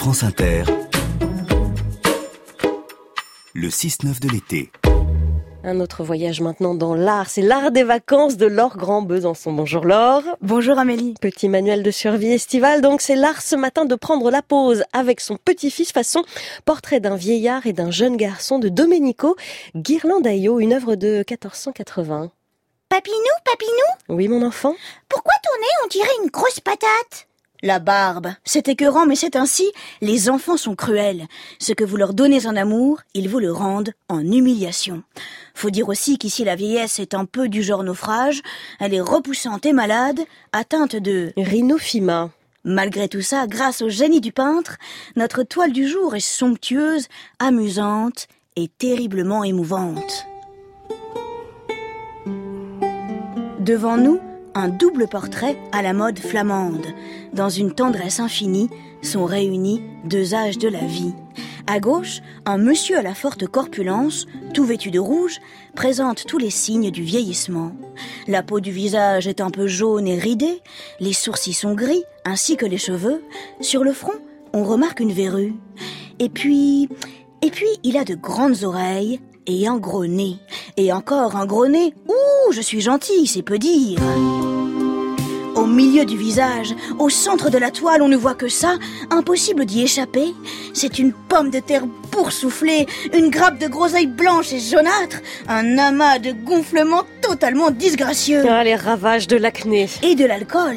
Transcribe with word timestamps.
France 0.00 0.22
Inter, 0.22 0.62
le 3.52 3.68
6-9 3.68 4.18
de 4.18 4.28
l'été. 4.30 4.72
Un 5.62 5.78
autre 5.78 6.04
voyage 6.04 6.40
maintenant 6.40 6.74
dans 6.74 6.94
l'art, 6.94 7.28
c'est 7.28 7.42
l'art 7.42 7.70
des 7.70 7.82
vacances 7.82 8.38
de 8.38 8.46
Laure 8.46 8.78
Grand 8.78 9.02
Besançon. 9.02 9.52
Bonjour 9.52 9.84
Laure. 9.84 10.22
Bonjour 10.40 10.78
Amélie. 10.78 11.12
Petit 11.20 11.50
manuel 11.50 11.82
de 11.82 11.90
survie 11.90 12.32
estivale, 12.32 12.80
donc 12.80 13.02
c'est 13.02 13.14
l'art 13.14 13.42
ce 13.42 13.56
matin 13.56 13.84
de 13.84 13.94
prendre 13.94 14.30
la 14.30 14.40
pause 14.40 14.84
avec 14.94 15.20
son 15.20 15.36
petit-fils 15.36 15.92
façon 15.92 16.24
portrait 16.64 17.00
d'un 17.00 17.16
vieillard 17.16 17.66
et 17.66 17.74
d'un 17.74 17.90
jeune 17.90 18.16
garçon 18.16 18.58
de 18.58 18.70
Domenico 18.70 19.36
Ghirlandaio, 19.76 20.60
une 20.60 20.72
œuvre 20.72 20.94
de 20.94 21.16
1480. 21.28 22.32
Papinou, 22.88 23.16
Papinou? 23.44 24.18
Oui 24.18 24.28
mon 24.28 24.46
enfant 24.46 24.74
Pourquoi 25.10 25.34
ton 25.44 25.60
nez 25.60 25.84
on 25.84 25.88
dirait 25.88 26.24
une 26.24 26.30
grosse 26.30 26.60
patate? 26.60 27.26
La 27.62 27.78
barbe, 27.78 28.28
c'est 28.44 28.68
écœurant, 28.68 29.04
mais 29.04 29.16
c'est 29.16 29.36
ainsi. 29.36 29.70
Les 30.00 30.30
enfants 30.30 30.56
sont 30.56 30.74
cruels. 30.74 31.26
Ce 31.58 31.72
que 31.72 31.84
vous 31.84 31.96
leur 31.96 32.14
donnez 32.14 32.46
en 32.46 32.56
amour, 32.56 33.00
ils 33.12 33.28
vous 33.28 33.38
le 33.38 33.52
rendent 33.52 33.92
en 34.08 34.20
humiliation. 34.20 35.02
Faut 35.54 35.70
dire 35.70 35.88
aussi 35.90 36.16
qu'ici 36.16 36.42
la 36.44 36.56
vieillesse 36.56 36.98
est 36.98 37.12
un 37.12 37.26
peu 37.26 37.48
du 37.48 37.62
genre 37.62 37.84
naufrage. 37.84 38.40
Elle 38.78 38.94
est 38.94 39.00
repoussante 39.00 39.66
et 39.66 39.74
malade, 39.74 40.20
atteinte 40.52 40.96
de 40.96 41.32
Rhinophyma. 41.36 42.30
Malgré 42.64 43.08
tout 43.08 43.22
ça, 43.22 43.46
grâce 43.46 43.82
au 43.82 43.90
génie 43.90 44.20
du 44.20 44.32
peintre, 44.32 44.76
notre 45.16 45.42
toile 45.42 45.72
du 45.72 45.86
jour 45.86 46.14
est 46.14 46.20
somptueuse, 46.20 47.08
amusante 47.38 48.26
et 48.56 48.68
terriblement 48.68 49.44
émouvante. 49.44 50.26
Devant 53.58 53.98
nous, 53.98 54.20
un 54.54 54.68
double 54.68 55.08
portrait 55.08 55.56
à 55.72 55.82
la 55.82 55.92
mode 55.92 56.18
flamande. 56.18 56.86
Dans 57.32 57.48
une 57.48 57.72
tendresse 57.72 58.20
infinie, 58.20 58.70
sont 59.02 59.24
réunis 59.24 59.82
deux 60.04 60.34
âges 60.34 60.58
de 60.58 60.68
la 60.68 60.84
vie. 60.84 61.14
À 61.66 61.78
gauche, 61.78 62.20
un 62.46 62.58
monsieur 62.58 62.98
à 62.98 63.02
la 63.02 63.14
forte 63.14 63.46
corpulence, 63.46 64.26
tout 64.54 64.64
vêtu 64.64 64.90
de 64.90 64.98
rouge, 64.98 65.38
présente 65.74 66.26
tous 66.26 66.38
les 66.38 66.50
signes 66.50 66.90
du 66.90 67.02
vieillissement. 67.02 67.72
La 68.26 68.42
peau 68.42 68.60
du 68.60 68.72
visage 68.72 69.26
est 69.28 69.40
un 69.40 69.50
peu 69.50 69.66
jaune 69.66 70.06
et 70.06 70.18
ridée, 70.18 70.62
les 70.98 71.12
sourcils 71.12 71.52
sont 71.52 71.74
gris, 71.74 72.02
ainsi 72.24 72.56
que 72.56 72.66
les 72.66 72.78
cheveux. 72.78 73.22
Sur 73.60 73.84
le 73.84 73.92
front, 73.92 74.18
on 74.52 74.64
remarque 74.64 75.00
une 75.00 75.12
verrue. 75.12 75.54
Et 76.18 76.28
puis, 76.28 76.88
et 77.42 77.50
puis, 77.50 77.68
il 77.84 77.96
a 77.96 78.04
de 78.04 78.14
grandes 78.14 78.64
oreilles 78.64 79.20
et 79.46 79.66
un 79.66 79.78
gros 79.78 80.06
nez. 80.06 80.36
Et 80.76 80.92
encore 80.92 81.36
un 81.36 81.46
gros 81.46 81.66
nez. 81.66 81.94
Ouh, 82.08 82.52
je 82.52 82.60
suis 82.60 82.80
gentil, 82.80 83.26
c'est 83.26 83.42
peu 83.42 83.58
dire. 83.58 83.98
Au 85.56 85.66
milieu 85.66 86.04
du 86.04 86.16
visage, 86.16 86.74
au 86.98 87.10
centre 87.10 87.50
de 87.50 87.58
la 87.58 87.70
toile, 87.70 88.02
on 88.02 88.08
ne 88.08 88.16
voit 88.16 88.34
que 88.34 88.48
ça. 88.48 88.76
Impossible 89.10 89.66
d'y 89.66 89.82
échapper. 89.82 90.34
C'est 90.72 90.98
une 90.98 91.12
pomme 91.12 91.50
de 91.50 91.58
terre 91.58 91.86
boursouflée, 92.12 92.86
une 93.12 93.30
grappe 93.30 93.58
de 93.58 93.66
groseilles 93.66 94.06
blanches 94.06 94.52
et 94.52 94.60
jaunâtres, 94.60 95.20
un 95.48 95.76
amas 95.78 96.18
de 96.18 96.32
gonflements 96.32 97.04
totalement 97.20 97.70
disgracieux. 97.70 98.44
Ah, 98.48 98.64
les 98.64 98.76
ravages 98.76 99.26
de 99.26 99.36
l'acné. 99.36 99.88
Et 100.02 100.14
de 100.14 100.24
l'alcool. 100.24 100.76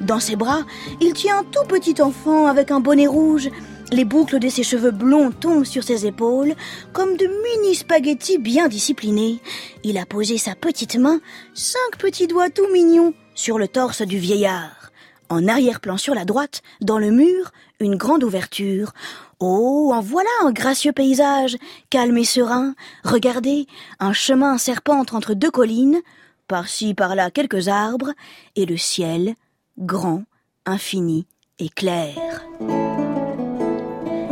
Dans 0.00 0.20
ses 0.20 0.36
bras, 0.36 0.62
il 1.00 1.12
tient 1.12 1.38
un 1.38 1.44
tout 1.44 1.66
petit 1.68 2.00
enfant 2.00 2.46
avec 2.46 2.70
un 2.70 2.80
bonnet 2.80 3.06
rouge. 3.06 3.50
Les 3.90 4.04
boucles 4.04 4.38
de 4.38 4.48
ses 4.48 4.62
cheveux 4.62 4.90
blonds 4.90 5.32
tombent 5.32 5.64
sur 5.64 5.82
ses 5.82 6.06
épaules 6.06 6.54
comme 6.92 7.16
de 7.16 7.26
mini 7.26 7.74
spaghettis 7.74 8.38
bien 8.38 8.68
disciplinés. 8.68 9.40
Il 9.82 9.98
a 9.98 10.06
posé 10.06 10.38
sa 10.38 10.54
petite 10.54 10.96
main, 10.96 11.20
cinq 11.54 11.98
petits 11.98 12.26
doigts 12.26 12.50
tout 12.50 12.68
mignons, 12.72 13.14
sur 13.34 13.58
le 13.58 13.66
torse 13.66 14.02
du 14.02 14.18
vieillard. 14.18 14.92
En 15.30 15.48
arrière-plan 15.48 15.96
sur 15.96 16.14
la 16.14 16.24
droite, 16.24 16.62
dans 16.80 16.98
le 16.98 17.10
mur, 17.10 17.50
une 17.80 17.96
grande 17.96 18.24
ouverture. 18.24 18.92
Oh, 19.40 19.90
en 19.94 20.00
voilà 20.00 20.30
un 20.44 20.52
gracieux 20.52 20.92
paysage, 20.92 21.56
calme 21.90 22.18
et 22.18 22.24
serein. 22.24 22.74
Regardez, 23.04 23.66
un 24.00 24.12
chemin 24.12 24.58
serpente 24.58 25.12
entre 25.12 25.34
deux 25.34 25.50
collines, 25.50 26.00
par-ci 26.46 26.94
par-là 26.94 27.30
quelques 27.30 27.68
arbres, 27.68 28.12
et 28.56 28.64
le 28.64 28.76
ciel, 28.76 29.34
grand, 29.78 30.24
infini 30.66 31.26
et 31.58 31.68
clair. 31.68 32.44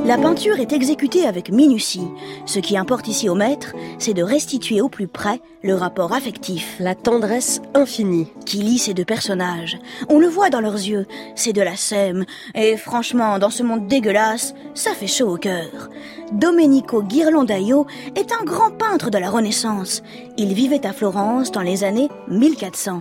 La 0.05 0.19
peinture 0.19 0.61
est 0.61 0.73
exécutée 0.73 1.27
avec 1.27 1.51
minutie. 1.51 2.07
Ce 2.45 2.61
qui 2.61 2.77
importe 2.77 3.09
ici 3.09 3.29
au 3.29 3.35
maître, 3.35 3.75
c'est 3.99 4.15
de 4.15 4.23
restituer 4.23 4.81
au 4.81 4.89
plus 4.89 5.09
près 5.09 5.41
le 5.65 5.75
rapport 5.75 6.13
affectif 6.13 6.77
La 6.79 6.95
tendresse 6.95 7.61
infinie. 7.75 8.29
qui 8.45 8.59
lie 8.59 8.79
ces 8.79 8.95
deux 8.95 9.05
personnages. 9.05 9.79
On 10.09 10.21
le 10.21 10.29
voit 10.29 10.49
dans 10.49 10.61
leurs 10.61 10.75
yeux, 10.75 11.07
c'est 11.35 11.53
de 11.53 11.63
la 11.63 11.75
sème. 11.75 12.25
Et 12.55 12.77
franchement, 12.77 13.41
dans 13.41 13.51
ce 13.51 13.65
monde 13.65 13.89
dégueulasse, 13.89 14.55
ça 14.75 14.93
fait 14.93 15.09
chaud 15.09 15.35
au 15.35 15.39
cœur. 15.39 15.91
Domenico 16.33 17.03
Ghirlandaio 17.03 17.87
est 18.15 18.31
un 18.31 18.45
grand 18.45 18.71
peintre 18.71 19.11
de 19.11 19.19
la 19.19 19.31
Renaissance. 19.31 20.05
Il 20.39 20.55
vivait 20.55 20.87
à 20.87 20.93
Florence 20.93 21.51
dans 21.51 21.63
les 21.63 21.83
années 21.83 22.11
1400. 22.29 23.01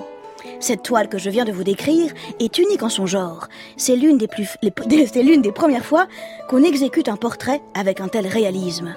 Cette 0.60 0.84
toile 0.84 1.10
que 1.10 1.18
je 1.18 1.30
viens 1.30 1.46
de 1.46 1.52
vous 1.52 1.64
décrire 1.64 2.12
est 2.40 2.58
unique 2.58 2.84
en 2.84 2.90
son 2.90 3.06
genre. 3.06 3.48
C'est 3.78 3.96
l'une 3.96 4.18
des 4.18 4.28
plus, 4.28 4.56
les- 4.62 5.08
c'est 5.14 5.24
l'une 5.24 5.42
des 5.42 5.52
premières 5.52 5.86
fois 5.86 6.08
qu'on 6.50 6.64
exécute 6.64 7.10
un 7.10 7.18
portrait 7.18 7.62
avec 7.74 8.00
un 8.02 8.08
tel 8.08 8.28
réalisme. 8.28 8.96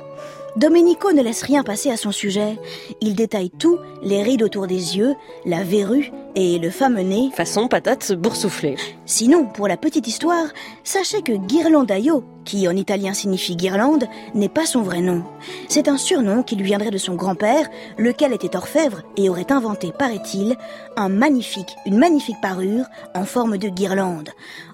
Domenico 0.56 1.12
ne 1.12 1.22
laisse 1.22 1.42
rien 1.42 1.62
passer 1.62 1.90
à 1.90 1.96
son 1.96 2.10
sujet. 2.10 2.58
Il 3.00 3.14
détaille 3.14 3.50
tout, 3.50 3.78
les 4.02 4.22
rides 4.22 4.42
autour 4.42 4.66
des 4.66 4.96
yeux, 4.96 5.14
la 5.44 5.62
verrue 5.62 6.10
et 6.34 6.58
le 6.58 6.70
fameux 6.70 7.02
nez. 7.02 7.30
Façon 7.34 7.68
patate 7.68 8.12
boursouflée. 8.14 8.74
Sinon, 9.06 9.44
pour 9.46 9.68
la 9.68 9.76
petite 9.76 10.08
histoire, 10.08 10.46
sachez 10.82 11.22
que 11.22 11.32
Ghirlandaio, 11.32 12.24
qui 12.48 12.66
en 12.66 12.74
italien 12.74 13.12
signifie 13.12 13.56
guirlande, 13.56 14.06
n'est 14.34 14.48
pas 14.48 14.64
son 14.64 14.80
vrai 14.80 15.02
nom. 15.02 15.22
C'est 15.68 15.86
un 15.86 15.98
surnom 15.98 16.42
qui 16.42 16.56
lui 16.56 16.64
viendrait 16.64 16.90
de 16.90 16.96
son 16.96 17.14
grand-père, 17.14 17.68
lequel 17.98 18.32
était 18.32 18.56
orfèvre 18.56 19.02
et 19.18 19.28
aurait 19.28 19.52
inventé, 19.52 19.92
paraît-il, 19.92 20.56
un 20.96 21.10
magnifique, 21.10 21.76
une 21.84 21.98
magnifique 21.98 22.40
parure 22.40 22.86
en 23.14 23.26
forme 23.26 23.58
de 23.58 23.68
guirlande. 23.68 24.30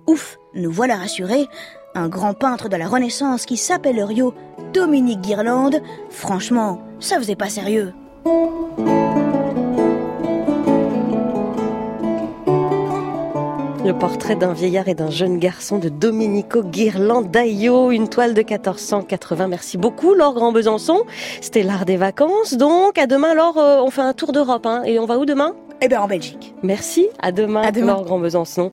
Ouf, 0.06 0.38
nous 0.54 0.70
voilà 0.70 0.96
rassurés. 0.96 1.48
Un 1.96 2.08
grand 2.08 2.34
peintre 2.34 2.68
de 2.68 2.76
la 2.76 2.86
Renaissance 2.86 3.44
qui 3.44 3.56
s'appellerait 3.56 4.14
Dominique 4.72 5.20
Guirlande, 5.20 5.80
franchement, 6.10 6.80
ça 7.00 7.18
faisait 7.18 7.36
pas 7.36 7.48
sérieux. 7.48 7.92
Le 13.84 13.92
portrait 13.92 14.34
d'un 14.34 14.54
vieillard 14.54 14.88
et 14.88 14.94
d'un 14.94 15.10
jeune 15.10 15.38
garçon 15.38 15.78
de 15.78 15.90
Domenico 15.90 16.62
Ghirlandaio, 16.62 17.90
une 17.90 18.08
toile 18.08 18.32
de 18.32 18.40
1480. 18.40 19.46
Merci 19.46 19.76
beaucoup, 19.76 20.14
Laure 20.14 20.32
Grand 20.32 20.52
Besançon. 20.52 21.02
C'était 21.42 21.62
l'art 21.62 21.84
des 21.84 21.98
vacances. 21.98 22.54
Donc, 22.54 22.96
à 22.96 23.06
demain, 23.06 23.34
Laure, 23.34 23.58
euh, 23.58 23.82
on 23.82 23.90
fait 23.90 24.00
un 24.00 24.14
tour 24.14 24.32
d'Europe. 24.32 24.64
Hein. 24.64 24.82
Et 24.86 24.98
on 24.98 25.04
va 25.04 25.18
où 25.18 25.26
demain? 25.26 25.54
Eh 25.82 25.88
bien, 25.88 26.00
en 26.00 26.08
Belgique. 26.08 26.54
Merci. 26.62 27.08
À 27.20 27.30
demain, 27.30 27.60
À 27.60 27.72
demain. 27.72 27.88
Laure 27.88 28.04
Grand 28.04 28.18
Besançon. 28.18 28.62